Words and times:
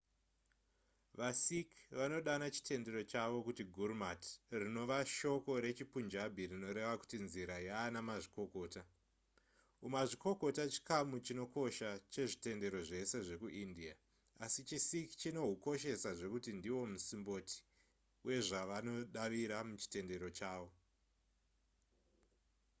vasikh 1.19 1.73
vanodana 1.97 2.45
chitendero 2.55 3.01
chavo 3.11 3.37
kuti 3.47 3.63
gurmat 3.75 4.23
rinova 4.61 4.99
shoko 5.17 5.51
rechipunjabi 5.65 6.43
rinoreva 6.51 6.93
kuti 7.01 7.17
nzira 7.25 7.55
yaana 7.69 7.99
mazvikokota 8.09 8.81
umazvikokota 9.87 10.63
chikamu 10.73 11.15
chinokosha 11.25 11.89
chezvitendero 12.13 12.79
zvese 12.89 13.17
zvekuindia 13.27 13.93
asi 14.45 14.59
chisikh 14.69 15.11
chinohukoshesa 15.21 16.09
zvekuti 16.19 16.49
ndihwo 16.57 16.83
musimboti 16.93 17.55
wezvavanodavira 18.27 19.57
muchitendero 19.69 20.27
chavo 20.39 20.69